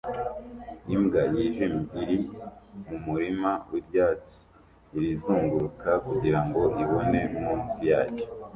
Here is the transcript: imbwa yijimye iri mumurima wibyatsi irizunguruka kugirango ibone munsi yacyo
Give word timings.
imbwa 0.95 1.21
yijimye 1.33 1.87
iri 2.03 2.17
mumurima 2.87 3.51
wibyatsi 3.71 4.37
irizunguruka 4.95 5.89
kugirango 6.05 6.61
ibone 6.83 7.21
munsi 7.41 7.79
yacyo 7.91 8.25